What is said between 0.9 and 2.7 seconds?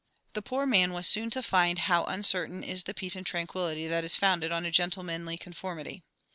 was soon to find how uncertain